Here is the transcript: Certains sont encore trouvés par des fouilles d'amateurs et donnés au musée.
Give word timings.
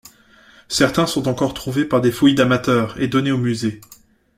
Certains 0.67 1.05
sont 1.05 1.27
encore 1.27 1.53
trouvés 1.53 1.85
par 1.85 2.01
des 2.01 2.11
fouilles 2.11 2.33
d'amateurs 2.33 2.99
et 2.99 3.07
donnés 3.07 3.29
au 3.31 3.37
musée. 3.37 3.81